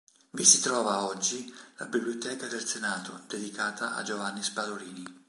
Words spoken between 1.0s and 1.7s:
oggi,